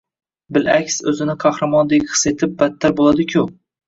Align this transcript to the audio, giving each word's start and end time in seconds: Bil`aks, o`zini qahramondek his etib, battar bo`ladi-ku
Bil`aks, 0.55 0.95
o`zini 1.11 1.35
qahramondek 1.43 2.07
his 2.13 2.23
etib, 2.31 2.57
battar 2.63 2.97
bo`ladi-ku 3.03 3.45